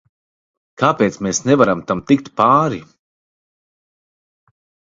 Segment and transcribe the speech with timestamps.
[0.81, 2.81] Kāpēc mēs nevaram tam tikt pāri?